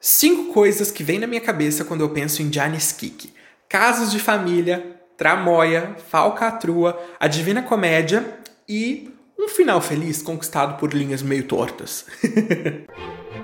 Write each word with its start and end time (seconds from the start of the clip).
Cinco 0.00 0.54
coisas 0.54 0.90
que 0.90 1.04
vêm 1.04 1.18
na 1.18 1.26
minha 1.26 1.42
cabeça 1.42 1.84
quando 1.84 2.00
eu 2.00 2.08
penso 2.08 2.40
em 2.40 2.50
Janis 2.50 2.90
Kik. 2.90 3.34
Casos 3.68 4.10
de 4.10 4.18
família, 4.18 4.98
tramóia, 5.14 5.94
falcatrua, 6.08 6.98
a 7.20 7.28
divina 7.28 7.62
comédia 7.62 8.38
e 8.66 9.10
um 9.38 9.46
final 9.46 9.78
feliz 9.82 10.22
conquistado 10.22 10.78
por 10.78 10.94
linhas 10.94 11.22
meio 11.22 11.46
tortas. 11.46 12.06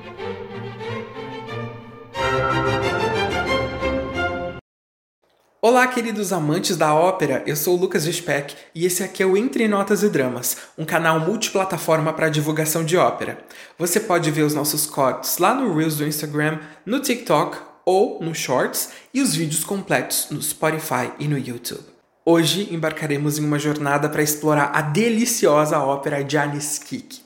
Olá, 5.63 5.87
queridos 5.87 6.35
amantes 6.35 6.77
da 6.77 6.95
ópera, 6.95 7.43
eu 7.47 7.57
sou 7.57 7.77
o 7.77 7.81
Lucas 7.81 8.05
Speck 8.05 8.55
e 8.75 8.85
esse 8.85 9.03
aqui 9.03 9.23
é 9.23 9.27
o 9.27 9.37
Entre 9.39 9.67
Notas 9.67 10.03
e 10.03 10.09
Dramas, 10.11 10.59
um 10.77 10.85
canal 10.85 11.19
multiplataforma 11.19 12.13
para 12.13 12.29
divulgação 12.29 12.85
de 12.85 12.97
ópera. 12.97 13.39
Você 13.79 13.99
pode 13.99 14.31
ver 14.31 14.43
os 14.43 14.55
nossos 14.55 14.85
cortes 14.85 15.39
lá 15.39 15.55
no 15.55 15.75
Reels 15.75 15.97
do 15.97 16.07
Instagram, 16.07 16.61
no 16.85 17.01
TikTok 17.01 17.57
ou 17.87 18.23
no 18.23 18.35
Shorts 18.35 18.91
e 19.15 19.23
os 19.23 19.35
vídeos 19.35 19.65
completos 19.65 20.27
no 20.31 20.43
Spotify 20.43 21.11
e 21.19 21.27
no 21.27 21.39
YouTube. 21.39 21.85
Hoje 22.25 22.69
embarcaremos 22.73 23.39
em 23.39 23.45
uma 23.45 23.59
jornada 23.59 24.11
para 24.11 24.23
explorar 24.23 24.73
a 24.75 24.83
deliciosa 24.83 25.79
ópera 25.81 26.25
Janis 26.29 26.79
Kik. 26.79 27.26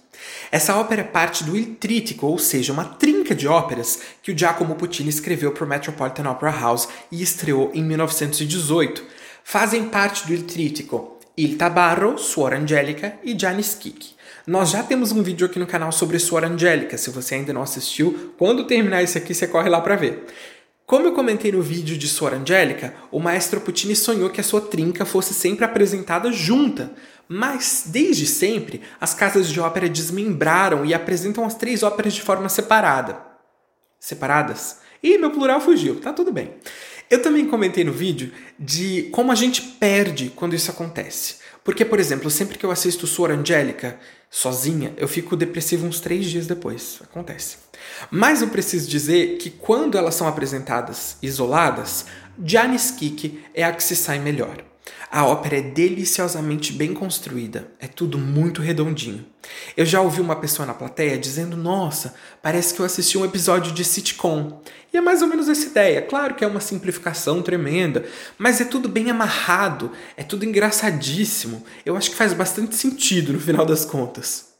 Essa 0.51 0.77
ópera 0.77 1.02
é 1.02 1.05
parte 1.05 1.45
do 1.45 1.56
Il 1.56 1.77
Trítico, 1.77 2.27
ou 2.27 2.38
seja, 2.38 2.73
uma 2.73 2.84
trinca 2.84 3.34
de 3.34 3.47
óperas 3.47 4.01
que 4.23 4.33
o 4.33 4.37
Giacomo 4.37 4.74
Puccini 4.74 5.09
escreveu 5.09 5.52
para 5.52 5.65
o 5.65 5.69
Metropolitan 5.69 6.30
Opera 6.30 6.51
House 6.51 6.88
e 7.10 7.23
estreou 7.23 7.70
em 7.74 7.83
1918. 7.83 9.05
Fazem 9.45 9.84
parte 9.84 10.27
do 10.27 10.34
Il 10.34 10.43
Trítico 10.45 11.20
Il 11.37 11.56
Tabarro, 11.56 12.19
Suora 12.19 12.59
Angélica 12.59 13.15
e 13.24 13.38
Janis 13.38 13.74
Kik. 13.74 14.10
Nós 14.46 14.70
já 14.70 14.83
temos 14.83 15.12
um 15.12 15.23
vídeo 15.23 15.46
aqui 15.46 15.59
no 15.59 15.66
canal 15.66 15.91
sobre 15.91 16.19
Suora 16.19 16.48
Angélica, 16.48 16.98
se 16.98 17.09
você 17.09 17.37
ainda 17.37 17.52
não 17.52 17.62
assistiu, 17.62 18.34
quando 18.37 18.66
terminar 18.66 19.02
esse 19.02 19.16
aqui 19.16 19.32
você 19.32 19.46
corre 19.46 19.71
lá 19.71 19.80
para 19.80 19.96
ver. 19.96 20.27
Como 20.84 21.07
eu 21.07 21.12
comentei 21.12 21.52
no 21.52 21.62
vídeo 21.62 21.96
de 21.96 22.09
Suora 22.09 22.37
Angélica, 22.37 22.93
o 23.13 23.21
maestro 23.21 23.60
Puccini 23.60 23.95
sonhou 23.96 24.29
que 24.29 24.41
a 24.41 24.45
sua 24.45 24.60
trinca 24.60 25.04
fosse 25.04 25.32
sempre 25.32 25.65
apresentada 25.65 26.32
junta, 26.32 26.93
mas, 27.32 27.84
desde 27.86 28.26
sempre, 28.26 28.82
as 29.00 29.14
casas 29.14 29.48
de 29.48 29.60
ópera 29.60 29.88
desmembraram 29.88 30.84
e 30.84 30.92
apresentam 30.92 31.45
as 31.45 31.54
três 31.54 31.84
óperas 31.84 32.12
de 32.12 32.23
forma 32.23 32.48
separada. 32.48 33.24
Separadas? 34.00 34.78
Ih, 35.00 35.16
meu 35.16 35.30
plural 35.30 35.60
fugiu, 35.60 36.01
tá 36.01 36.12
tudo 36.12 36.32
bem. 36.32 36.54
Eu 37.08 37.23
também 37.23 37.46
comentei 37.46 37.84
no 37.84 37.92
vídeo 37.92 38.32
de 38.58 39.04
como 39.12 39.30
a 39.30 39.36
gente 39.36 39.62
perde 39.62 40.32
quando 40.34 40.56
isso 40.56 40.73
acontece. 40.73 41.36
Porque, 41.62 41.84
por 41.84 42.01
exemplo, 42.01 42.28
sempre 42.32 42.58
que 42.58 42.66
eu 42.66 42.73
assisto 42.73 43.06
Suor 43.06 43.30
Angélica 43.30 43.96
sozinha, 44.28 44.92
eu 44.96 45.06
fico 45.06 45.36
depressivo 45.36 45.86
uns 45.86 46.01
três 46.01 46.26
dias 46.26 46.48
depois. 46.48 46.98
Acontece. 47.01 47.58
Mas 48.10 48.42
eu 48.42 48.48
preciso 48.48 48.90
dizer 48.90 49.38
que 49.38 49.51
quando 49.51 49.96
elas 49.96 50.16
são 50.16 50.26
apresentadas 50.26 51.16
isoladas, 51.23 52.06
Janis 52.45 52.90
Kik 52.90 53.40
é 53.54 53.62
a 53.62 53.73
que 53.73 53.84
se 53.84 53.95
sai 53.95 54.18
melhor. 54.18 54.70
A 55.13 55.27
ópera 55.27 55.59
é 55.59 55.63
deliciosamente 55.63 56.73
bem 56.73 56.95
construída, 56.95 57.66
é 57.80 57.89
tudo 57.89 58.16
muito 58.16 58.63
redondinho. 58.63 59.27
Eu 59.77 59.85
já 59.85 60.01
ouvi 60.01 60.21
uma 60.21 60.37
pessoa 60.37 60.65
na 60.65 60.73
plateia 60.73 61.19
dizendo: 61.19 61.57
Nossa, 61.57 62.15
parece 62.41 62.73
que 62.73 62.80
eu 62.80 62.87
assisti 62.87 63.19
um 63.19 63.25
episódio 63.25 63.73
de 63.73 63.85
sitcom. 63.85 64.62
E 64.93 64.97
é 64.97 65.00
mais 65.00 65.21
ou 65.21 65.27
menos 65.27 65.49
essa 65.49 65.66
ideia. 65.66 66.00
Claro 66.00 66.37
que 66.37 66.44
é 66.44 66.47
uma 66.47 66.61
simplificação 66.61 67.43
tremenda, 67.43 68.05
mas 68.38 68.61
é 68.61 68.65
tudo 68.65 68.88
bem 68.88 69.11
amarrado, 69.11 69.91
é 70.16 70.22
tudo 70.22 70.44
engraçadíssimo. 70.44 71.65
Eu 71.84 71.97
acho 71.97 72.11
que 72.11 72.16
faz 72.16 72.33
bastante 72.33 72.77
sentido 72.77 73.33
no 73.33 73.41
final 73.41 73.66
das 73.66 73.84
contas. 73.84 74.50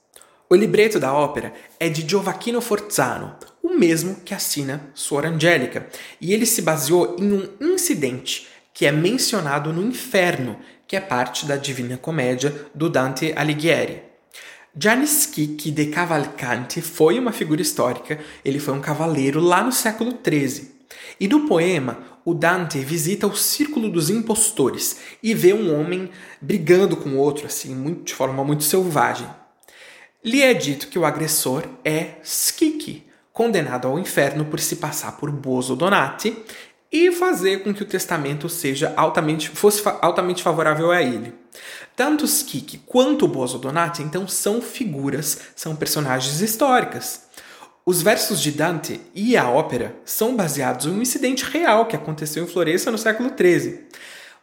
O 0.49 0.57
libreto 0.57 0.99
da 0.99 1.15
ópera 1.15 1.55
é 1.79 1.89
de 1.89 2.05
Giovacchino 2.09 2.61
Forzano, 2.61 3.37
o 3.63 3.79
mesmo 3.79 4.17
que 4.25 4.35
assina 4.35 4.91
Suor 4.95 5.25
Angélica, 5.25 5.87
e 6.21 6.35
ele 6.35 6.45
se 6.45 6.61
baseou 6.61 7.15
em 7.21 7.33
um 7.61 7.75
incidente 7.75 8.50
que 8.73 8.87
é 8.87 8.93
mencionado 8.93 9.73
no 9.73 9.83
Inferno, 9.83 10.59
que 10.87 10.97
é 10.97 11.01
parte 11.01 11.47
da 11.47 11.57
Divina 11.57 11.97
Comédia 11.97 12.67
do 12.75 12.89
Dante 12.89 13.33
Alighieri. 13.37 14.03
Giannis 14.77 15.31
Schicchi 15.33 15.71
de 15.71 15.87
Cavalcanti 15.87 16.81
foi 16.81 17.19
uma 17.19 17.33
figura 17.33 17.61
histórica, 17.61 18.21
ele 18.45 18.61
foi 18.61 18.75
um 18.75 18.81
cavaleiro 18.81 19.41
lá 19.41 19.63
no 19.63 19.73
século 19.73 20.13
XIII. 20.13 20.71
E 21.19 21.27
no 21.27 21.47
poema, 21.47 21.99
o 22.25 22.35
Dante 22.35 22.79
visita 22.79 23.27
o 23.27 23.37
círculo 23.37 23.91
dos 23.91 24.11
impostores 24.11 24.99
e 25.23 25.35
vê 25.35 25.53
um 25.53 25.75
homem 25.79 26.11
brigando 26.41 26.97
com 26.97 27.17
outro, 27.17 27.47
assim, 27.47 27.75
muito, 27.75 28.05
de 28.05 28.15
forma 28.15 28.45
muito 28.45 28.63
selvagem. 28.63 29.29
Lhe 30.25 30.43
é 30.43 30.55
dito 30.55 30.89
que 30.89 30.99
o 30.99 31.05
agressor 31.05 31.65
é 31.85 32.15
Schicchi, 32.23 33.07
condenado 33.33 33.89
ao 33.89 33.99
inferno 33.99 34.45
por 34.45 34.61
se 34.61 34.77
passar 34.77 35.13
por 35.17 35.31
Bozo 35.31 35.75
Donati 35.75 36.37
e 36.93 37.13
fazer 37.13 37.63
com 37.63 37.73
que 37.73 37.83
o 37.83 37.87
testamento 37.87 38.49
seja 38.49 38.93
altamente, 38.97 39.49
fosse 39.51 39.83
altamente 40.01 40.43
favorável 40.43 40.91
a 40.91 41.03
ele. 41.03 41.33
Tanto 41.95 42.25
Skik 42.25 42.79
quanto 42.87 43.29
Bozo 43.29 43.59
Donati, 43.59 44.03
então, 44.03 44.27
são 44.27 44.61
figuras, 44.61 45.41
são 45.55 45.77
personagens 45.77 46.41
históricas. 46.41 47.29
Os 47.85 48.03
versos 48.03 48.41
de 48.41 48.51
Dante 48.51 49.01
e 49.15 49.37
a 49.37 49.49
ópera 49.49 49.97
são 50.05 50.37
baseados 50.37 50.87
em 50.87 50.91
um 50.91 51.03
incidente 51.03 51.45
real 51.45 51.87
que 51.87 51.97
aconteceu 51.97 52.45
em 52.45 52.47
Florença 52.47 52.91
no 52.91 52.99
século 52.99 53.31
XIII. 53.37 53.87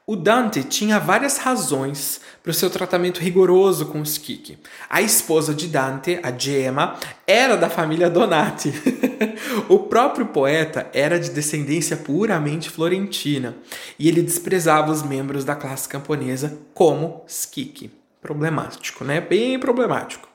O 0.09 0.15
Dante 0.15 0.63
tinha 0.63 1.01
várias 1.01 1.37
razões 1.37 2.21
para 2.41 2.51
o 2.51 2.53
seu 2.53 2.69
tratamento 2.69 3.19
rigoroso 3.19 3.87
com 3.87 4.01
Skik. 4.01 4.57
A 4.89 5.01
esposa 5.01 5.53
de 5.53 5.67
Dante, 5.67 6.17
a 6.23 6.31
Gemma, 6.31 6.97
era 7.27 7.57
da 7.57 7.69
família 7.69 8.09
Donati. 8.09 8.71
o 9.67 9.79
próprio 9.79 10.27
poeta 10.27 10.89
era 10.93 11.19
de 11.19 11.29
descendência 11.31 11.97
puramente 11.97 12.69
florentina 12.69 13.57
e 13.99 14.07
ele 14.07 14.21
desprezava 14.21 14.93
os 14.93 15.03
membros 15.03 15.43
da 15.43 15.57
classe 15.57 15.89
camponesa 15.89 16.57
como 16.73 17.25
Skik. 17.27 17.91
Problemático, 18.21 19.03
né? 19.03 19.19
Bem 19.19 19.59
problemático. 19.59 20.29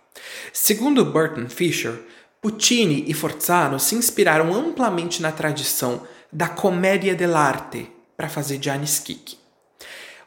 Segundo 0.52 1.02
Burton 1.02 1.48
Fisher, 1.48 1.98
Puccini 2.42 3.06
e 3.08 3.14
Forzano 3.14 3.80
se 3.80 3.94
inspiraram 3.94 4.52
amplamente 4.52 5.22
na 5.22 5.32
tradição 5.32 6.02
da 6.30 6.46
commedia 6.46 7.14
dell'arte 7.14 7.90
para 8.14 8.28
fazer 8.28 8.62
Gianni 8.62 8.86
Schicchi. 8.86 9.40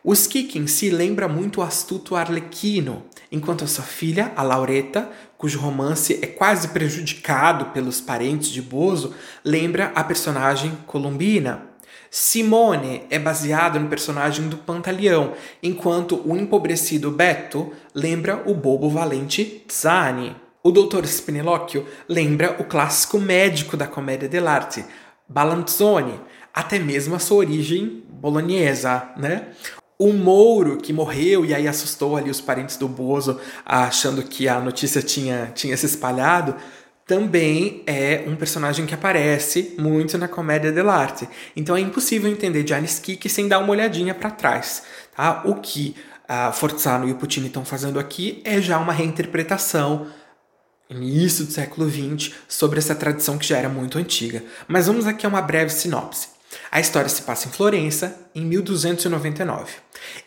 O 0.07 0.13
Skik 0.13 0.59
em 0.59 0.67
si 0.67 0.91
lembra 0.91 1.27
muito 1.27 1.61
o 1.61 1.63
astuto 1.63 2.15
Arlequino, 2.15 3.05
enquanto 3.31 3.67
sua 3.67 3.83
filha, 3.83 4.31
a 4.35 4.43
Laureta, 4.43 5.09
cujo 5.35 5.57
romance 5.57 6.19
é 6.21 6.27
quase 6.27 6.67
prejudicado 6.67 7.71
pelos 7.71 8.01
parentes 8.01 8.49
de 8.49 8.61
Bozo, 8.61 9.15
lembra 9.43 9.91
a 9.95 10.03
personagem 10.03 10.77
Columbina. 10.85 11.71
Simone 12.11 13.01
é 13.09 13.17
baseado 13.17 13.79
no 13.79 13.89
personagem 13.89 14.47
do 14.47 14.57
Pantaleão, 14.57 15.33
enquanto 15.63 16.21
o 16.23 16.37
empobrecido 16.37 17.09
Beto 17.09 17.73
lembra 17.91 18.43
o 18.45 18.53
bobo 18.53 18.87
valente 18.91 19.65
Zani. 19.73 20.35
O 20.61 20.69
Doutor 20.69 21.03
Spinelocchio 21.07 21.83
lembra 22.07 22.57
o 22.59 22.65
clássico 22.65 23.17
médico 23.17 23.75
da 23.75 23.87
comédia 23.87 24.29
dell'arte, 24.29 24.85
Balanzone, 25.27 26.21
até 26.53 26.77
mesmo 26.77 27.15
a 27.15 27.19
sua 27.19 27.37
origem 27.37 28.03
bolonhesa, 28.07 29.09
né? 29.17 29.47
O 29.97 30.11
Mouro, 30.11 30.77
que 30.77 30.91
morreu 30.91 31.45
e 31.45 31.53
aí 31.53 31.67
assustou 31.67 32.15
ali 32.15 32.29
os 32.29 32.41
parentes 32.41 32.77
do 32.77 32.87
Bozo, 32.87 33.39
achando 33.65 34.23
que 34.23 34.47
a 34.47 34.59
notícia 34.59 35.01
tinha, 35.01 35.51
tinha 35.55 35.75
se 35.77 35.85
espalhado, 35.85 36.55
também 37.05 37.83
é 37.85 38.23
um 38.27 38.35
personagem 38.35 38.85
que 38.85 38.93
aparece 38.93 39.75
muito 39.77 40.17
na 40.17 40.27
comédia 40.27 40.71
dell'arte. 40.71 41.29
Então 41.55 41.75
é 41.75 41.79
impossível 41.79 42.29
entender 42.29 42.67
Giannis 42.67 42.99
Kik 42.99 43.29
sem 43.29 43.47
dar 43.47 43.59
uma 43.59 43.69
olhadinha 43.69 44.13
para 44.13 44.31
trás. 44.31 44.83
Tá? 45.15 45.43
O 45.45 45.55
que 45.55 45.95
a 46.27 46.51
Forzano 46.51 47.07
e 47.07 47.11
o 47.11 47.15
Puccini 47.15 47.47
estão 47.47 47.63
fazendo 47.63 47.99
aqui 47.99 48.41
é 48.43 48.59
já 48.59 48.79
uma 48.79 48.91
reinterpretação 48.91 50.07
início 50.89 51.45
do 51.45 51.51
século 51.51 51.89
XX 51.89 52.33
sobre 52.47 52.79
essa 52.79 52.95
tradição 52.95 53.37
que 53.37 53.45
já 53.45 53.57
era 53.57 53.69
muito 53.69 53.97
antiga. 53.97 54.43
Mas 54.67 54.87
vamos 54.87 55.07
aqui 55.07 55.25
a 55.25 55.29
uma 55.29 55.41
breve 55.41 55.71
sinopse. 55.71 56.34
A 56.75 56.81
história 56.81 57.07
se 57.07 57.21
passa 57.21 57.47
em 57.47 57.51
Florença, 57.51 58.27
em 58.35 58.43
1299. 58.43 59.75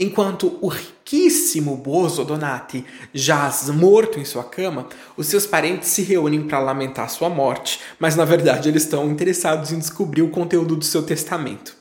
Enquanto 0.01 0.59
o 0.63 0.69
riquíssimo 0.69 1.77
Bozo 1.77 2.25
Donati 2.25 2.87
jaz 3.13 3.69
morto 3.69 4.19
em 4.19 4.25
sua 4.25 4.45
cama, 4.45 4.89
os 5.15 5.27
seus 5.27 5.45
parentes 5.45 5.91
se 5.91 6.01
reúnem 6.01 6.49
para 6.49 6.59
lamentar 6.59 7.11
sua 7.11 7.29
morte, 7.29 7.81
mas 7.99 8.17
na 8.17 8.25
verdade 8.25 8.67
eles 8.67 8.85
estão 8.85 9.11
interessados 9.11 9.73
em 9.73 9.79
descobrir 9.79 10.23
o 10.23 10.31
conteúdo 10.31 10.75
do 10.75 10.87
seu 10.87 11.03
testamento. 11.03 11.77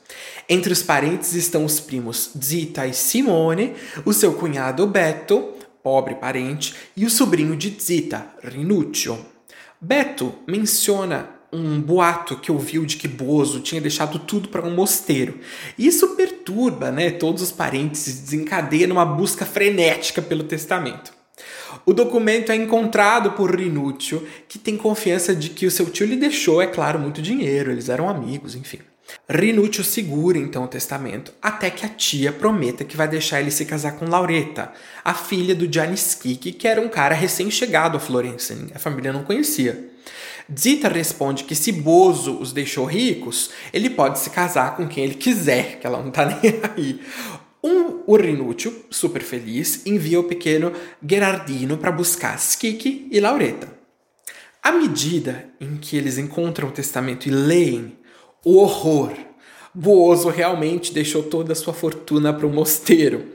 Entre 0.46 0.70
os 0.70 0.82
parentes 0.82 1.32
estão 1.32 1.64
os 1.64 1.80
primos 1.80 2.32
Zita 2.38 2.86
e 2.86 2.92
Simone, 2.92 3.72
o 4.04 4.12
seu 4.12 4.34
cunhado 4.34 4.86
Beto, 4.86 5.54
pobre 5.82 6.16
parente, 6.16 6.74
e 6.94 7.06
o 7.06 7.10
sobrinho 7.10 7.56
de 7.56 7.74
Zita, 7.80 8.26
Rinuccio. 8.44 9.18
Beto 9.80 10.34
menciona 10.46 11.37
um 11.52 11.80
boato 11.80 12.36
que 12.36 12.52
ouviu 12.52 12.84
de 12.84 12.96
que 12.96 13.08
Bozo 13.08 13.60
tinha 13.60 13.80
deixado 13.80 14.18
tudo 14.18 14.48
para 14.48 14.66
um 14.66 14.74
mosteiro. 14.74 15.38
Isso 15.78 16.14
perturba 16.16 16.90
né, 16.90 17.10
todos 17.10 17.42
os 17.42 17.52
parentes 17.52 18.06
e 18.06 18.12
desencadeia 18.12 18.86
numa 18.86 19.04
busca 19.04 19.46
frenética 19.46 20.20
pelo 20.20 20.44
testamento. 20.44 21.12
O 21.86 21.92
documento 21.92 22.52
é 22.52 22.56
encontrado 22.56 23.32
por 23.32 23.54
Rinúcio, 23.54 24.26
que 24.46 24.58
tem 24.58 24.76
confiança 24.76 25.34
de 25.34 25.50
que 25.50 25.66
o 25.66 25.70
seu 25.70 25.86
tio 25.86 26.06
lhe 26.06 26.16
deixou, 26.16 26.60
é 26.60 26.66
claro, 26.66 26.98
muito 26.98 27.22
dinheiro, 27.22 27.70
eles 27.70 27.88
eram 27.88 28.08
amigos, 28.08 28.54
enfim. 28.54 28.80
Rinúcio 29.28 29.84
segura 29.84 30.38
então 30.38 30.64
o 30.64 30.68
testamento 30.68 31.32
até 31.40 31.70
que 31.70 31.84
a 31.84 31.88
tia 31.88 32.32
prometa 32.32 32.84
que 32.84 32.96
vai 32.96 33.08
deixar 33.08 33.40
ele 33.40 33.50
se 33.50 33.64
casar 33.64 33.92
com 33.92 34.08
Laureta, 34.08 34.72
a 35.04 35.14
filha 35.14 35.54
do 35.54 35.70
Giannis 35.70 36.14
Kiki, 36.14 36.52
que 36.52 36.66
era 36.66 36.80
um 36.80 36.88
cara 36.88 37.14
recém-chegado 37.14 37.96
a 37.96 38.00
Florença, 38.00 38.56
a 38.74 38.78
família 38.78 39.12
não 39.12 39.24
conhecia. 39.24 39.90
Zita 40.58 40.88
responde 40.88 41.44
que 41.44 41.54
se 41.54 41.70
Bozo 41.70 42.38
os 42.38 42.52
deixou 42.52 42.86
ricos, 42.86 43.50
ele 43.70 43.90
pode 43.90 44.18
se 44.18 44.30
casar 44.30 44.76
com 44.76 44.88
quem 44.88 45.04
ele 45.04 45.14
quiser, 45.14 45.78
que 45.78 45.86
ela 45.86 46.02
não 46.02 46.10
tá 46.10 46.24
nem 46.42 46.60
aí. 46.74 47.00
Um 47.62 48.02
Urrinúcio, 48.06 48.84
super 48.88 49.20
feliz, 49.20 49.84
envia 49.84 50.18
o 50.20 50.24
pequeno 50.24 50.72
Gerardino 51.06 51.76
para 51.76 51.92
buscar 51.92 52.38
Skiki 52.38 53.08
e 53.10 53.20
Laureta. 53.20 53.76
À 54.62 54.72
medida 54.72 55.50
em 55.60 55.76
que 55.76 55.96
eles 55.96 56.18
encontram 56.18 56.68
o 56.68 56.72
testamento 56.72 57.26
e 57.26 57.30
leem, 57.30 57.97
o 58.48 58.56
horror. 58.56 59.12
Bozo 59.74 60.30
realmente 60.30 60.94
deixou 60.94 61.22
toda 61.22 61.52
a 61.52 61.56
sua 61.56 61.74
fortuna 61.74 62.32
para 62.32 62.46
o 62.46 62.50
mosteiro. 62.50 63.26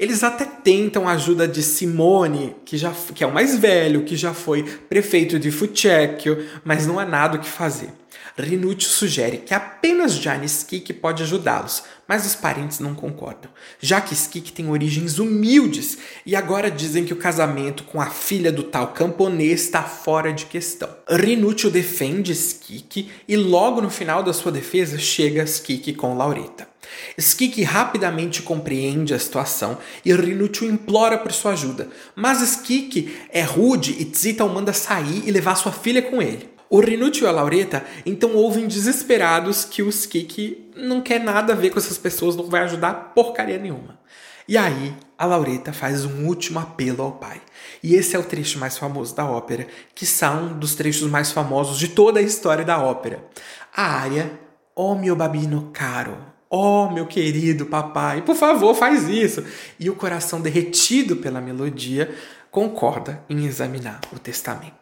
Eles 0.00 0.24
até 0.24 0.46
tentam 0.46 1.06
a 1.06 1.12
ajuda 1.12 1.46
de 1.46 1.62
Simone, 1.62 2.56
que, 2.64 2.78
já, 2.78 2.90
que 3.14 3.22
é 3.22 3.26
o 3.26 3.34
mais 3.34 3.58
velho, 3.58 4.02
que 4.02 4.16
já 4.16 4.32
foi 4.32 4.62
prefeito 4.62 5.38
de 5.38 5.50
Fucecchio, 5.50 6.42
mas 6.64 6.86
não 6.86 6.98
há 6.98 7.04
nada 7.04 7.36
o 7.36 7.38
que 7.38 7.46
fazer. 7.46 7.90
Rinuccio 8.34 8.88
sugere 8.88 9.36
que 9.36 9.52
apenas 9.52 10.14
Gianni 10.14 10.46
Skik 10.46 10.94
pode 10.94 11.22
ajudá-los, 11.22 11.82
mas 12.08 12.24
os 12.24 12.34
parentes 12.34 12.80
não 12.80 12.94
concordam, 12.94 13.50
já 13.78 14.00
que 14.00 14.14
Skik 14.14 14.52
tem 14.52 14.70
origens 14.70 15.18
humildes 15.18 15.98
e 16.24 16.34
agora 16.34 16.70
dizem 16.70 17.04
que 17.04 17.12
o 17.12 17.16
casamento 17.16 17.84
com 17.84 18.00
a 18.00 18.08
filha 18.08 18.50
do 18.50 18.62
tal 18.62 18.94
camponês 18.94 19.64
está 19.64 19.82
fora 19.82 20.32
de 20.32 20.46
questão. 20.46 20.88
Rinuccio 21.10 21.70
defende 21.70 22.32
Skik 22.32 23.10
e 23.28 23.36
logo 23.36 23.82
no 23.82 23.90
final 23.90 24.22
da 24.22 24.32
sua 24.32 24.50
defesa 24.50 24.98
chega 24.98 25.42
Skik 25.42 25.92
com 25.92 26.16
Laureta. 26.16 26.69
Skik 27.16 27.62
rapidamente 27.62 28.42
compreende 28.42 29.14
a 29.14 29.18
situação 29.18 29.78
e 30.04 30.12
Rinuccio 30.14 30.68
implora 30.68 31.18
por 31.18 31.32
sua 31.32 31.52
ajuda, 31.52 31.88
mas 32.14 32.40
Skik 32.42 33.16
é 33.30 33.42
rude 33.42 33.96
e 33.98 34.04
Tzita 34.04 34.44
o 34.44 34.48
manda 34.48 34.72
sair 34.72 35.22
e 35.26 35.30
levar 35.30 35.54
sua 35.54 35.72
filha 35.72 36.02
com 36.02 36.20
ele. 36.20 36.48
O 36.68 36.80
Rinuccio 36.80 37.24
e 37.24 37.28
a 37.28 37.32
Laureta 37.32 37.84
então 38.06 38.34
ouvem 38.34 38.68
desesperados 38.68 39.64
que 39.64 39.82
o 39.82 39.88
Skik 39.88 40.70
não 40.76 41.00
quer 41.00 41.20
nada 41.20 41.52
a 41.52 41.56
ver 41.56 41.70
com 41.70 41.78
essas 41.78 41.98
pessoas, 41.98 42.36
não 42.36 42.44
vai 42.44 42.62
ajudar 42.62 43.12
porcaria 43.14 43.58
nenhuma. 43.58 43.98
E 44.46 44.56
aí, 44.56 44.94
a 45.16 45.26
Laureta 45.26 45.72
faz 45.72 46.04
um 46.04 46.26
último 46.26 46.58
apelo 46.58 47.02
ao 47.02 47.12
pai. 47.12 47.40
E 47.82 47.94
esse 47.94 48.16
é 48.16 48.18
o 48.18 48.24
trecho 48.24 48.58
mais 48.58 48.76
famoso 48.76 49.14
da 49.14 49.24
ópera, 49.24 49.66
que 49.94 50.04
são 50.04 50.58
dos 50.58 50.74
trechos 50.74 51.08
mais 51.08 51.30
famosos 51.30 51.78
de 51.78 51.88
toda 51.88 52.18
a 52.18 52.22
história 52.22 52.64
da 52.64 52.80
ópera. 52.80 53.24
A 53.72 53.84
área 53.84 54.40
Oh 54.74 54.94
meu 54.94 55.14
babino 55.14 55.70
caro, 55.72 56.16
oh 56.50 56.90
meu 56.90 57.06
querido 57.06 57.66
papai, 57.66 58.22
por 58.22 58.34
favor, 58.34 58.74
faz 58.74 59.08
isso. 59.08 59.44
E 59.78 59.88
o 59.88 59.94
coração 59.94 60.40
derretido 60.40 61.16
pela 61.16 61.40
melodia 61.40 62.12
concorda 62.50 63.24
em 63.30 63.46
examinar 63.46 64.00
o 64.12 64.18
testamento. 64.18 64.74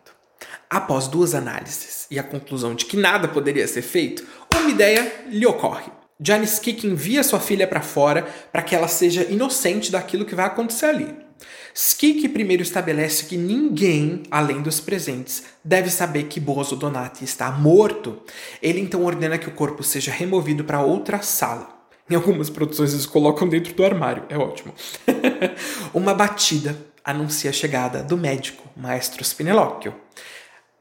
Após 0.70 1.06
duas 1.06 1.34
análises 1.34 2.06
e 2.10 2.18
a 2.18 2.22
conclusão 2.22 2.74
de 2.74 2.86
que 2.86 2.96
nada 2.96 3.28
poderia 3.28 3.68
ser 3.68 3.82
feito, 3.82 4.26
uma 4.54 4.70
ideia 4.70 5.26
lhe 5.28 5.46
ocorre. 5.46 5.92
Janice 6.20 6.60
Kick 6.60 6.86
envia 6.86 7.22
sua 7.22 7.38
filha 7.38 7.66
para 7.66 7.80
fora 7.80 8.26
para 8.50 8.62
que 8.62 8.74
ela 8.74 8.88
seja 8.88 9.22
inocente 9.24 9.92
daquilo 9.92 10.24
que 10.24 10.34
vai 10.34 10.46
acontecer 10.46 10.86
ali. 10.86 11.27
Skik 11.74 12.28
primeiro 12.30 12.62
estabelece 12.62 13.24
que 13.24 13.36
ninguém, 13.36 14.22
além 14.30 14.60
dos 14.62 14.80
presentes, 14.80 15.44
deve 15.64 15.90
saber 15.90 16.24
que 16.24 16.40
Bozo 16.40 16.76
Donati 16.76 17.24
está 17.24 17.50
morto. 17.50 18.22
Ele 18.62 18.80
então 18.80 19.04
ordena 19.04 19.38
que 19.38 19.48
o 19.48 19.52
corpo 19.52 19.82
seja 19.82 20.10
removido 20.10 20.64
para 20.64 20.82
outra 20.82 21.22
sala. 21.22 21.78
Em 22.10 22.14
algumas 22.14 22.48
produções 22.48 22.92
eles 22.92 23.06
colocam 23.06 23.48
dentro 23.48 23.74
do 23.74 23.84
armário, 23.84 24.24
é 24.28 24.38
ótimo. 24.38 24.74
Uma 25.92 26.14
batida 26.14 26.76
anuncia 27.04 27.50
a 27.50 27.52
chegada 27.52 28.02
do 28.02 28.16
médico, 28.16 28.64
Maestro 28.76 29.22
Spinelocchio. 29.22 29.94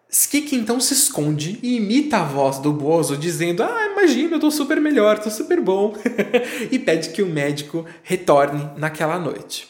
Skik 0.10 0.56
então 0.56 0.80
se 0.80 0.94
esconde 0.94 1.60
e 1.62 1.76
imita 1.76 2.18
a 2.18 2.24
voz 2.24 2.60
do 2.60 2.72
Bozo 2.72 3.18
dizendo: 3.18 3.62
Ah, 3.62 3.90
imagina, 3.92 4.36
eu 4.36 4.40
tô 4.40 4.50
super 4.50 4.80
melhor, 4.80 5.20
tô 5.20 5.30
super 5.30 5.60
bom. 5.60 5.94
e 6.72 6.80
pede 6.80 7.10
que 7.10 7.22
o 7.22 7.28
médico 7.28 7.86
retorne 8.04 8.70
naquela 8.78 9.20
noite. 9.20 9.68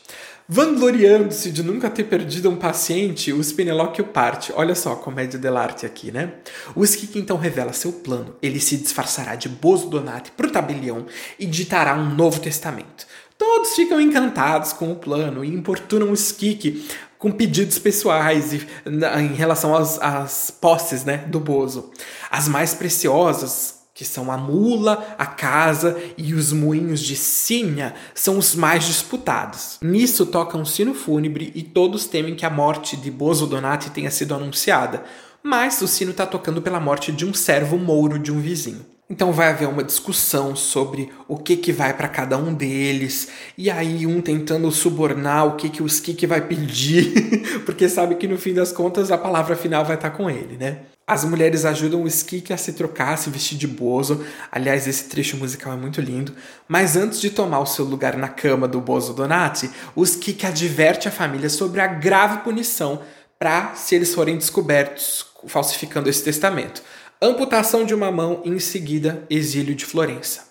Vangloriando-se 0.50 1.52
de 1.52 1.62
nunca 1.62 1.90
ter 1.90 2.06
perdido 2.06 2.50
um 2.50 2.56
paciente, 2.56 3.34
o 3.34 3.44
Spinelocchio 3.44 4.06
parte. 4.06 4.54
Olha 4.56 4.74
só 4.76 4.94
a 4.94 4.96
comédia 4.96 5.38
dell'arte 5.38 5.86
aqui, 5.86 6.10
né? 6.10 6.36
O 6.74 6.86
Skik 6.86 7.20
então 7.20 7.36
revela 7.36 7.74
seu 7.74 7.92
plano. 7.92 8.34
Ele 8.42 8.58
se 8.58 8.78
disfarçará 8.78 9.36
de 9.36 9.50
Bozo 9.50 9.90
Donati 9.90 10.32
pro 10.32 10.50
tabelião 10.50 11.06
e 11.38 11.46
ditará 11.46 11.96
um 11.96 12.16
novo 12.16 12.40
testamento. 12.40 13.06
Todos 13.38 13.76
ficam 13.76 14.00
encantados 14.00 14.72
com 14.72 14.90
o 14.90 14.96
plano 14.96 15.44
e 15.44 15.54
importunam 15.54 16.12
o 16.12 16.14
Skik 16.14 16.88
com 17.20 17.30
pedidos 17.30 17.78
pessoais 17.78 18.54
em 18.54 19.34
relação 19.36 19.76
às, 19.76 20.02
às 20.02 20.50
posses 20.50 21.04
né, 21.04 21.26
do 21.28 21.42
Bozo. 21.42 21.92
As 22.32 22.48
mais 22.48 22.74
preciosas, 22.74 23.77
que 23.98 24.06
são 24.06 24.32
a 24.32 24.38
mula, 24.38 25.16
a 25.18 25.26
casa 25.26 25.98
e 26.16 26.36
os 26.36 26.54
moinhos 26.54 27.00
de 27.00 27.16
Sinha, 27.16 27.96
são 28.14 28.38
os 28.38 28.54
mais 28.54 28.84
disputados. 28.86 29.80
Nisso 29.82 30.28
toca 30.28 30.56
um 30.56 30.64
sino 30.64 30.94
fúnebre 30.94 31.52
e 31.56 31.64
todos 31.64 32.06
temem 32.06 32.36
que 32.36 32.46
a 32.46 32.50
morte 32.50 32.96
de 32.96 33.10
Bozo 33.10 33.48
Donati 33.48 33.90
tenha 33.90 34.12
sido 34.12 34.36
anunciada, 34.36 35.04
mas 35.42 35.82
o 35.82 35.88
sino 35.88 36.12
está 36.12 36.28
tocando 36.28 36.62
pela 36.62 36.80
morte 36.80 37.12
de 37.12 37.26
um 37.26 37.34
servo 37.34 37.76
mouro 37.76 38.20
de 38.20 38.32
um 38.32 38.40
vizinho. 38.40 38.86
Então 39.10 39.32
vai 39.32 39.50
haver 39.50 39.68
uma 39.68 39.84
discussão 39.84 40.56
sobre 40.56 41.12
o 41.28 41.36
que 41.36 41.58
que 41.58 41.74
vai 41.74 41.92
para 41.92 42.08
cada 42.08 42.38
um 42.38 42.54
deles, 42.54 43.30
e 43.58 43.68
aí 43.68 44.06
um 44.06 44.22
tentando 44.22 44.72
subornar 44.72 45.48
o 45.48 45.56
que 45.56 45.70
que 45.70 45.82
o 45.82 45.88
Skik 45.88 46.28
vai 46.28 46.42
pedir, 46.42 47.64
porque 47.66 47.90
sabe 47.90 48.14
que 48.14 48.28
no 48.28 48.38
fim 48.38 48.54
das 48.54 48.72
contas 48.72 49.10
a 49.10 49.18
palavra 49.18 49.56
final 49.56 49.84
vai 49.84 49.96
estar 49.96 50.12
tá 50.12 50.16
com 50.16 50.30
ele, 50.30 50.56
né? 50.56 50.82
As 51.10 51.24
mulheres 51.24 51.64
ajudam 51.64 52.04
o 52.04 52.08
Skik 52.08 52.52
a 52.52 52.58
se 52.58 52.74
trocar, 52.74 53.14
a 53.14 53.18
se 53.18 53.30
vestir 53.30 53.58
de 53.58 53.66
Bozo. 53.66 54.26
Aliás, 54.52 54.86
esse 54.88 55.06
trecho 55.06 55.38
musical 55.38 55.72
é 55.72 55.78
muito 55.78 56.02
lindo. 56.02 56.36
Mas 56.68 56.98
antes 56.98 57.22
de 57.22 57.30
tomar 57.30 57.60
o 57.60 57.66
seu 57.66 57.86
lugar 57.86 58.18
na 58.18 58.28
cama 58.28 58.68
do 58.68 58.82
Bozo 58.82 59.14
Donati, 59.14 59.72
o 59.96 60.04
Skik 60.04 60.46
adverte 60.46 61.08
a 61.08 61.12
família 61.12 61.50
sobre 61.50 61.80
a 61.80 61.88
grave 61.88 62.40
punição 62.40 63.02
para 63.40 63.74
se 63.76 63.96
eles 63.96 64.14
forem 64.14 64.36
descobertos 64.36 65.26
falsificando 65.48 66.10
esse 66.10 66.24
testamento 66.24 66.84
amputação 67.22 67.84
de 67.84 67.96
uma 67.96 68.12
mão 68.12 68.42
e 68.46 68.50
em 68.50 68.60
seguida 68.60 69.24
exílio 69.30 69.74
de 69.74 69.86
Florença. 69.86 70.48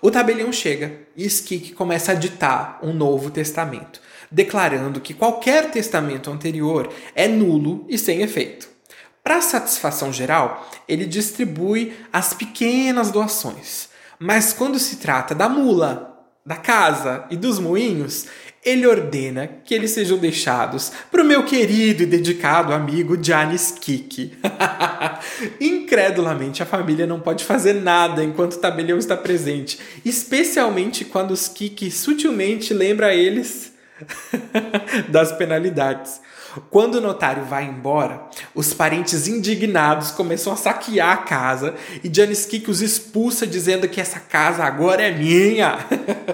O 0.00 0.10
tabelião 0.10 0.50
chega 0.50 0.92
e 1.14 1.26
Skik 1.26 1.74
começa 1.74 2.12
a 2.12 2.14
ditar 2.14 2.78
um 2.82 2.92
novo 2.92 3.30
testamento, 3.30 4.00
declarando 4.30 5.00
que 5.00 5.12
qualquer 5.12 5.70
testamento 5.70 6.30
anterior 6.30 6.90
é 7.14 7.28
nulo 7.28 7.84
e 7.86 7.98
sem 7.98 8.22
efeito. 8.22 8.69
Para 9.30 9.40
satisfação 9.40 10.12
geral, 10.12 10.68
ele 10.88 11.06
distribui 11.06 11.92
as 12.12 12.34
pequenas 12.34 13.12
doações, 13.12 13.88
mas 14.18 14.52
quando 14.52 14.76
se 14.76 14.96
trata 14.96 15.36
da 15.36 15.48
mula, 15.48 16.18
da 16.44 16.56
casa 16.56 17.26
e 17.30 17.36
dos 17.36 17.60
moinhos, 17.60 18.26
ele 18.64 18.88
ordena 18.88 19.46
que 19.46 19.72
eles 19.72 19.92
sejam 19.92 20.18
deixados 20.18 20.90
para 21.12 21.22
o 21.22 21.24
meu 21.24 21.44
querido 21.44 22.02
e 22.02 22.06
dedicado 22.06 22.72
amigo 22.72 23.16
Janis 23.22 23.70
Kiki. 23.70 24.36
Incredulamente, 25.60 26.64
a 26.64 26.66
família 26.66 27.06
não 27.06 27.20
pode 27.20 27.44
fazer 27.44 27.74
nada 27.74 28.24
enquanto 28.24 28.54
o 28.54 28.60
tabelião 28.60 28.98
está 28.98 29.16
presente, 29.16 29.78
especialmente 30.04 31.04
quando 31.04 31.30
os 31.30 31.46
Kiki 31.46 31.88
sutilmente 31.88 32.74
lembra 32.74 33.14
eles 33.14 33.74
das 35.08 35.30
penalidades. 35.30 36.20
Quando 36.68 36.96
o 36.96 37.00
notário 37.00 37.44
vai 37.44 37.64
embora, 37.64 38.28
os 38.54 38.74
parentes 38.74 39.28
indignados 39.28 40.10
começam 40.10 40.52
a 40.52 40.56
saquear 40.56 41.12
a 41.12 41.16
casa 41.18 41.74
e 42.02 42.12
Janis 42.12 42.44
Kik 42.46 42.70
os 42.70 42.80
expulsa 42.80 43.46
dizendo 43.46 43.88
que 43.88 44.00
essa 44.00 44.18
casa 44.18 44.64
agora 44.64 45.02
é 45.02 45.12
minha. 45.12 45.78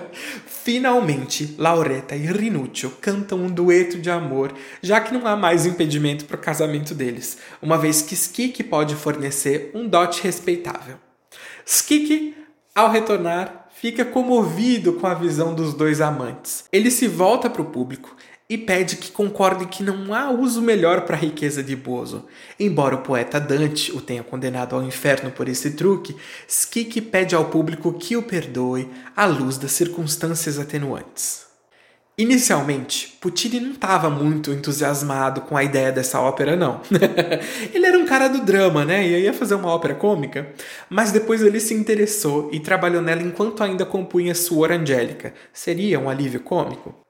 Finalmente, 0.64 1.54
Laureta 1.58 2.16
e 2.16 2.26
Rinuccio 2.26 2.90
cantam 3.00 3.38
um 3.38 3.48
dueto 3.48 3.98
de 3.98 4.10
amor, 4.10 4.52
já 4.82 5.00
que 5.00 5.14
não 5.14 5.26
há 5.26 5.36
mais 5.36 5.64
impedimento 5.64 6.24
para 6.24 6.36
o 6.36 6.40
casamento 6.40 6.94
deles, 6.94 7.38
uma 7.62 7.78
vez 7.78 8.02
que 8.02 8.14
Skik 8.14 8.64
pode 8.64 8.96
fornecer 8.96 9.70
um 9.74 9.86
dote 9.86 10.22
respeitável. 10.22 10.96
Skik, 11.64 12.34
ao 12.74 12.90
retornar, 12.90 13.68
fica 13.76 14.04
comovido 14.04 14.94
com 14.94 15.06
a 15.06 15.14
visão 15.14 15.54
dos 15.54 15.74
dois 15.74 16.00
amantes. 16.00 16.64
Ele 16.72 16.90
se 16.90 17.06
volta 17.06 17.48
para 17.48 17.62
o 17.62 17.66
público 17.66 18.16
e 18.48 18.56
pede 18.56 18.96
que 18.96 19.10
concordem 19.10 19.66
que 19.66 19.82
não 19.82 20.14
há 20.14 20.30
uso 20.30 20.62
melhor 20.62 21.02
para 21.02 21.16
a 21.16 21.18
riqueza 21.18 21.62
de 21.62 21.74
Bozo. 21.74 22.24
Embora 22.58 22.94
o 22.94 23.02
poeta 23.02 23.40
Dante 23.40 23.90
o 23.92 24.00
tenha 24.00 24.22
condenado 24.22 24.76
ao 24.76 24.82
inferno 24.82 25.30
por 25.30 25.48
esse 25.48 25.72
truque, 25.72 26.16
Skik 26.46 27.00
pede 27.02 27.34
ao 27.34 27.46
público 27.46 27.92
que 27.92 28.16
o 28.16 28.22
perdoe 28.22 28.88
à 29.16 29.26
luz 29.26 29.58
das 29.58 29.72
circunstâncias 29.72 30.58
atenuantes. 30.58 31.46
Inicialmente, 32.18 33.18
Puccini 33.20 33.60
não 33.60 33.72
estava 33.72 34.08
muito 34.08 34.50
entusiasmado 34.50 35.42
com 35.42 35.54
a 35.54 35.62
ideia 35.62 35.92
dessa 35.92 36.18
ópera, 36.18 36.56
não. 36.56 36.80
ele 37.74 37.84
era 37.84 37.98
um 37.98 38.06
cara 38.06 38.26
do 38.28 38.40
drama, 38.40 38.86
né? 38.86 39.06
E 39.06 39.20
ia 39.20 39.34
fazer 39.34 39.54
uma 39.54 39.68
ópera 39.68 39.94
cômica. 39.94 40.48
Mas 40.88 41.12
depois 41.12 41.42
ele 41.42 41.60
se 41.60 41.74
interessou 41.74 42.48
e 42.50 42.58
trabalhou 42.58 43.02
nela 43.02 43.20
enquanto 43.22 43.62
ainda 43.62 43.84
compunha 43.84 44.34
Suor 44.34 44.72
Angélica. 44.72 45.34
Seria 45.52 46.00
um 46.00 46.08
alívio 46.08 46.40
cômico? 46.40 47.05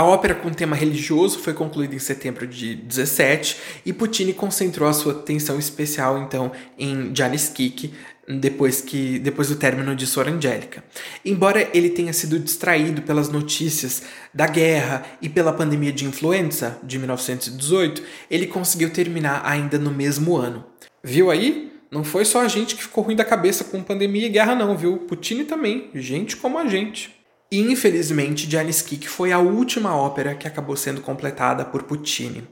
A 0.00 0.02
ópera 0.02 0.34
com 0.34 0.48
tema 0.48 0.74
religioso 0.74 1.40
foi 1.40 1.52
concluída 1.52 1.94
em 1.94 1.98
setembro 1.98 2.46
de 2.46 2.74
17 2.74 3.58
e 3.84 3.92
Puccini 3.92 4.32
concentrou 4.32 4.88
a 4.88 4.94
sua 4.94 5.12
atenção 5.12 5.58
especial 5.58 6.22
então 6.22 6.52
em 6.78 7.14
Janis 7.14 7.50
Kik, 7.50 7.92
depois, 8.26 8.80
que, 8.80 9.18
depois 9.18 9.48
do 9.48 9.56
término 9.56 9.94
de 9.94 10.06
Sor 10.06 10.26
Angélica. 10.26 10.82
Embora 11.22 11.68
ele 11.74 11.90
tenha 11.90 12.14
sido 12.14 12.38
distraído 12.38 13.02
pelas 13.02 13.28
notícias 13.28 14.04
da 14.32 14.46
guerra 14.46 15.04
e 15.20 15.28
pela 15.28 15.52
pandemia 15.52 15.92
de 15.92 16.06
influenza 16.06 16.78
de 16.82 16.98
1918, 16.98 18.02
ele 18.30 18.46
conseguiu 18.46 18.88
terminar 18.88 19.42
ainda 19.44 19.78
no 19.78 19.90
mesmo 19.90 20.34
ano. 20.34 20.64
Viu 21.04 21.30
aí? 21.30 21.70
Não 21.90 22.04
foi 22.04 22.24
só 22.24 22.40
a 22.40 22.48
gente 22.48 22.74
que 22.74 22.84
ficou 22.84 23.04
ruim 23.04 23.16
da 23.16 23.24
cabeça 23.24 23.64
com 23.64 23.82
pandemia 23.82 24.24
e 24.24 24.30
guerra, 24.30 24.54
não, 24.54 24.74
viu? 24.78 24.96
Puccini 24.96 25.44
também, 25.44 25.90
gente 25.94 26.38
como 26.38 26.56
a 26.56 26.66
gente. 26.66 27.19
E 27.52 27.58
infelizmente, 27.58 28.48
Janis 28.48 28.80
Kik 28.80 29.08
foi 29.08 29.32
a 29.32 29.40
última 29.40 29.96
ópera 29.96 30.36
que 30.36 30.46
acabou 30.46 30.76
sendo 30.76 31.00
completada 31.00 31.64
por 31.64 31.82
Puccini. 31.82 32.46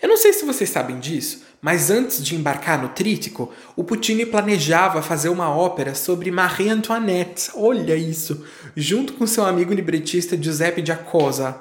Eu 0.00 0.10
não 0.10 0.16
sei 0.18 0.34
se 0.34 0.44
vocês 0.44 0.68
sabem 0.68 0.98
disso, 0.98 1.42
mas 1.60 1.90
antes 1.90 2.22
de 2.22 2.36
embarcar 2.36 2.80
no 2.80 2.90
Trítico, 2.90 3.50
o 3.74 3.82
Puccini 3.82 4.26
planejava 4.26 5.00
fazer 5.00 5.30
uma 5.30 5.48
ópera 5.48 5.94
sobre 5.94 6.30
Marie 6.30 6.68
Antoinette. 6.68 7.50
Olha 7.54 7.96
isso! 7.96 8.44
Junto 8.76 9.14
com 9.14 9.26
seu 9.26 9.44
amigo 9.46 9.72
libretista 9.72 10.40
Giuseppe 10.40 10.84
Giacosa. 10.84 11.58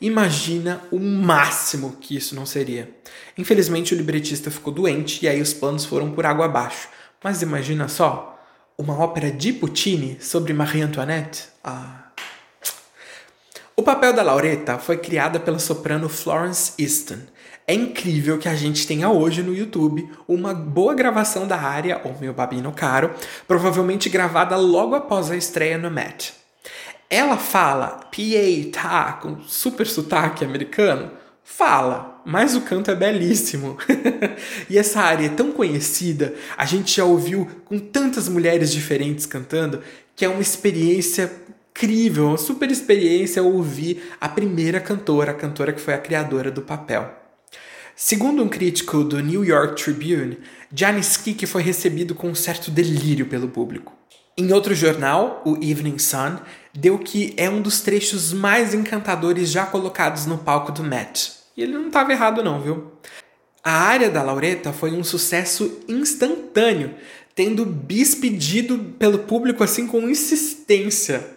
Imagina 0.00 0.82
o 0.90 0.98
máximo 0.98 1.96
que 2.00 2.16
isso 2.16 2.34
não 2.34 2.44
seria. 2.44 2.90
Infelizmente, 3.38 3.94
o 3.94 3.96
libretista 3.96 4.50
ficou 4.50 4.72
doente 4.72 5.24
e 5.24 5.28
aí 5.28 5.40
os 5.40 5.54
planos 5.54 5.84
foram 5.84 6.10
por 6.10 6.26
água 6.26 6.46
abaixo. 6.46 6.88
Mas 7.22 7.40
imagina 7.40 7.86
só, 7.86 8.36
uma 8.76 8.98
ópera 8.98 9.30
de 9.30 9.52
Puccini 9.52 10.18
sobre 10.20 10.52
Marie 10.52 10.82
Antoinette? 10.82 11.44
Ah. 11.62 12.05
Papel 13.86 14.12
da 14.12 14.22
Lauretta 14.22 14.78
foi 14.78 14.96
criada 14.98 15.38
pela 15.38 15.58
soprano 15.58 16.08
Florence 16.08 16.72
Easton 16.78 17.20
é 17.68 17.74
incrível 17.74 18.38
que 18.38 18.48
a 18.48 18.54
gente 18.54 18.86
tenha 18.86 19.10
hoje 19.10 19.42
no 19.42 19.52
YouTube 19.52 20.08
uma 20.28 20.54
boa 20.54 20.94
gravação 20.94 21.48
da 21.48 21.56
área, 21.56 22.00
O 22.04 22.16
Meu 22.20 22.32
Babino 22.32 22.72
Caro, 22.72 23.12
provavelmente 23.46 24.08
gravada 24.08 24.56
logo 24.56 24.94
após 24.94 25.30
a 25.32 25.36
estreia 25.36 25.76
no 25.76 25.90
Met. 25.90 26.32
Ela 27.10 27.36
fala 27.36 28.08
PA, 28.10 28.70
tá, 28.72 29.12
com 29.14 29.40
super 29.42 29.86
sotaque 29.86 30.44
americano? 30.44 31.10
Fala, 31.42 32.22
mas 32.24 32.54
o 32.54 32.60
canto 32.60 32.90
é 32.90 32.94
belíssimo. 32.94 33.76
e 34.70 34.78
essa 34.78 35.00
área 35.00 35.26
é 35.26 35.30
tão 35.30 35.50
conhecida, 35.50 36.34
a 36.56 36.64
gente 36.64 36.96
já 36.96 37.04
ouviu 37.04 37.48
com 37.64 37.80
tantas 37.80 38.28
mulheres 38.28 38.70
diferentes 38.70 39.26
cantando, 39.26 39.82
que 40.14 40.24
é 40.24 40.28
uma 40.28 40.40
experiência 40.40 41.32
incrível, 41.76 42.28
uma 42.28 42.38
super 42.38 42.70
experiência 42.70 43.42
ouvir 43.42 44.02
a 44.18 44.28
primeira 44.28 44.80
cantora, 44.80 45.32
a 45.32 45.34
cantora 45.34 45.74
que 45.74 45.80
foi 45.80 45.92
a 45.92 45.98
criadora 45.98 46.50
do 46.50 46.62
papel. 46.62 47.14
Segundo 47.94 48.42
um 48.42 48.48
crítico 48.48 49.04
do 49.04 49.20
New 49.20 49.44
York 49.44 49.82
Tribune, 49.82 50.38
Janis 50.74 51.18
Kik 51.18 51.44
foi 51.46 51.62
recebido 51.62 52.14
com 52.14 52.28
um 52.28 52.34
certo 52.34 52.70
delírio 52.70 53.26
pelo 53.26 53.48
público. 53.48 53.92
Em 54.38 54.52
outro 54.52 54.74
jornal, 54.74 55.42
o 55.44 55.56
Evening 55.56 55.98
Sun, 55.98 56.38
deu 56.74 56.98
que 56.98 57.34
é 57.36 57.48
um 57.48 57.60
dos 57.60 57.80
trechos 57.80 58.32
mais 58.32 58.74
encantadores 58.74 59.50
já 59.50 59.64
colocados 59.66 60.26
no 60.26 60.38
palco 60.38 60.72
do 60.72 60.82
Met. 60.82 61.32
E 61.56 61.62
ele 61.62 61.72
não 61.72 61.88
estava 61.88 62.12
errado 62.12 62.42
não, 62.42 62.60
viu? 62.60 62.92
A 63.62 63.72
área 63.72 64.10
da 64.10 64.22
Laureta 64.22 64.72
foi 64.72 64.92
um 64.92 65.02
sucesso 65.04 65.80
instantâneo, 65.88 66.94
tendo 67.34 67.66
bis 67.66 68.14
pedido 68.14 68.78
pelo 68.98 69.20
público 69.20 69.64
assim 69.64 69.86
com 69.86 70.08
insistência. 70.08 71.35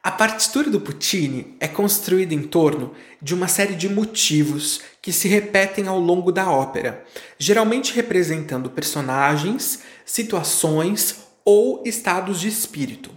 A 0.00 0.12
partitura 0.12 0.70
do 0.70 0.80
Puccini 0.80 1.56
é 1.58 1.66
construída 1.66 2.32
em 2.32 2.42
torno 2.42 2.94
de 3.20 3.34
uma 3.34 3.48
série 3.48 3.74
de 3.74 3.88
motivos 3.88 4.80
que 5.02 5.12
se 5.12 5.26
repetem 5.26 5.88
ao 5.88 5.98
longo 5.98 6.30
da 6.30 6.48
ópera, 6.48 7.04
geralmente 7.36 7.92
representando 7.92 8.70
personagens, 8.70 9.82
situações 10.04 11.26
ou 11.44 11.82
estados 11.84 12.40
de 12.40 12.46
espírito. 12.46 13.10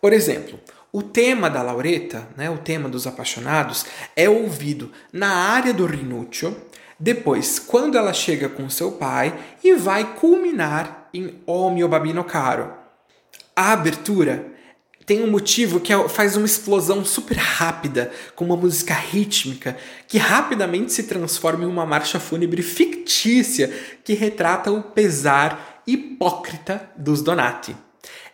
Por 0.00 0.12
exemplo, 0.12 0.58
o 0.90 1.02
tema 1.02 1.50
da 1.50 1.62
Laureta, 1.62 2.26
né, 2.34 2.48
o 2.48 2.58
tema 2.58 2.88
dos 2.88 3.06
apaixonados, 3.06 3.84
é 4.16 4.28
ouvido 4.28 4.90
na 5.12 5.28
área 5.28 5.74
do 5.74 5.84
Rinuccio, 5.84 6.56
depois, 6.98 7.58
quando 7.58 7.98
ela 7.98 8.12
chega 8.12 8.48
com 8.48 8.70
seu 8.70 8.92
pai, 8.92 9.36
e 9.62 9.74
vai 9.74 10.14
culminar 10.14 11.08
em 11.12 11.42
O 11.46 11.68
mio 11.70 11.88
babino 11.88 12.24
caro. 12.24 12.72
A 13.54 13.72
abertura 13.72 14.46
tem 15.04 15.22
um 15.22 15.30
motivo 15.30 15.80
que 15.80 15.92
é, 15.92 16.08
faz 16.08 16.36
uma 16.36 16.46
explosão 16.46 17.04
super 17.04 17.36
rápida, 17.36 18.10
com 18.34 18.44
uma 18.44 18.56
música 18.56 18.94
rítmica, 18.94 19.76
que 20.06 20.18
rapidamente 20.18 20.92
se 20.92 21.04
transforma 21.04 21.64
em 21.64 21.68
uma 21.68 21.86
marcha 21.86 22.20
fúnebre 22.20 22.62
fictícia 22.62 23.72
que 24.04 24.14
retrata 24.14 24.70
o 24.70 24.82
pesar 24.82 25.82
hipócrita 25.86 26.90
dos 26.96 27.22
Donati. 27.22 27.76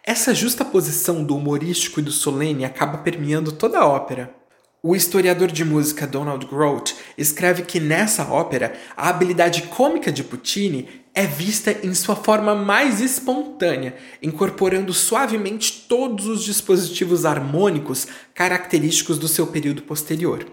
Essa 0.04 0.34
justa 0.34 0.64
posição 0.64 1.22
do 1.22 1.37
humorístico 1.37 2.00
e 2.00 2.02
do 2.02 2.10
solene 2.10 2.64
acaba 2.64 2.98
permeando 2.98 3.52
toda 3.52 3.78
a 3.78 3.87
ópera. 3.87 4.34
O 4.82 4.94
historiador 4.94 5.50
de 5.50 5.64
música 5.64 6.06
Donald 6.06 6.46
Grote 6.46 6.94
escreve 7.16 7.62
que 7.62 7.80
nessa 7.80 8.25
ópera 8.25 8.75
a 8.96 9.08
habilidade 9.08 9.62
cômica 9.62 10.12
de 10.12 10.22
Puccini 10.22 10.88
é 11.18 11.26
vista 11.26 11.76
em 11.82 11.92
sua 11.94 12.14
forma 12.14 12.54
mais 12.54 13.00
espontânea, 13.00 13.96
incorporando 14.22 14.94
suavemente 14.94 15.84
todos 15.88 16.28
os 16.28 16.44
dispositivos 16.44 17.26
harmônicos 17.26 18.06
característicos 18.32 19.18
do 19.18 19.26
seu 19.26 19.48
período 19.48 19.82
posterior. 19.82 20.46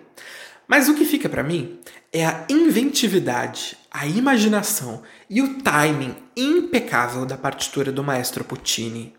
Mas 0.67 0.89
o 0.89 0.95
que 0.95 1.05
fica 1.05 1.29
para 1.29 1.43
mim 1.43 1.77
é 2.12 2.25
a 2.25 2.48
inventividade, 2.50 3.77
a 3.91 4.07
imaginação 4.07 5.03
e 5.29 5.39
o 5.39 5.60
timing 5.60 6.15
impecável 6.36 7.27
da 7.27 7.38
partitura 7.38 7.91
do 7.91 8.03
maestro 8.03 8.43
Puccini. 8.43 9.13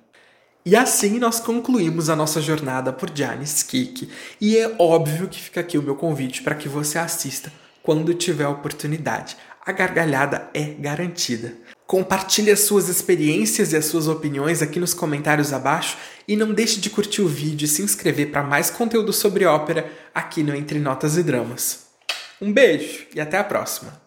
E 0.64 0.74
assim 0.74 1.20
nós 1.20 1.38
concluímos 1.38 2.10
a 2.10 2.16
nossa 2.16 2.40
jornada 2.40 2.92
por 2.92 3.08
Janis 3.14 3.62
Kik, 3.62 4.10
e 4.40 4.58
é 4.58 4.74
óbvio 4.80 5.28
que 5.28 5.40
fica 5.40 5.60
aqui 5.60 5.78
o 5.78 5.82
meu 5.82 5.94
convite 5.94 6.42
para 6.42 6.56
que 6.56 6.68
você 6.68 6.98
assista 6.98 7.52
quando 7.84 8.12
tiver 8.14 8.48
oportunidade. 8.48 9.36
A 9.66 9.72
gargalhada 9.72 10.48
é 10.54 10.62
garantida. 10.62 11.54
Compartilhe 11.88 12.52
as 12.52 12.60
suas 12.60 12.88
experiências 12.88 13.72
e 13.72 13.76
as 13.76 13.86
suas 13.86 14.06
opiniões 14.06 14.62
aqui 14.62 14.78
nos 14.78 14.94
comentários 14.94 15.52
abaixo 15.52 15.98
e 16.28 16.36
não 16.36 16.54
deixe 16.54 16.78
de 16.78 16.88
curtir 16.88 17.20
o 17.20 17.26
vídeo 17.26 17.64
e 17.64 17.68
se 17.68 17.82
inscrever 17.82 18.30
para 18.30 18.44
mais 18.44 18.70
conteúdo 18.70 19.12
sobre 19.12 19.44
ópera 19.44 19.90
aqui 20.14 20.44
no 20.44 20.54
Entre 20.54 20.78
Notas 20.78 21.16
e 21.16 21.22
Dramas. 21.24 21.86
Um 22.40 22.52
beijo 22.52 23.06
e 23.12 23.20
até 23.20 23.38
a 23.38 23.44
próxima! 23.44 24.05